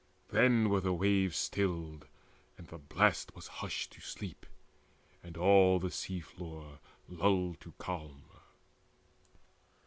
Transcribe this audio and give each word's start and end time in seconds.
Then 0.29 0.69
were 0.71 0.79
the 0.81 0.95
waves 0.95 1.37
stilled, 1.37 2.07
and 2.57 2.67
the 2.67 2.79
blast 2.79 3.35
was 3.35 3.45
hushed 3.61 3.91
To 3.91 4.01
sleep, 4.01 4.47
and 5.21 5.37
all 5.37 5.77
the 5.77 5.91
sea 5.91 6.21
flood 6.21 6.79
lulled 7.07 7.61
to 7.61 7.73
calm. 7.77 8.23